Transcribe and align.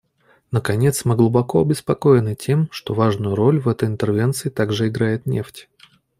Наконец, 0.49 1.05
мы 1.05 1.15
глубоко 1.15 1.61
обеспокоены 1.61 2.33
тем, 2.33 2.69
что 2.71 2.95
важную 2.95 3.35
роль 3.35 3.59
в 3.59 3.67
этой 3.67 3.87
интервенции 3.87 4.49
также 4.49 4.87
играет 4.87 5.27
нефть. 5.27 5.69